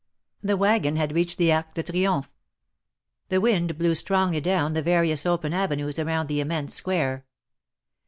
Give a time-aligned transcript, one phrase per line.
[0.41, 2.27] The wagon had reached the Arc de Triomphe.
[3.29, 7.23] The wind blew strongly down the various open avenues around the immense Square.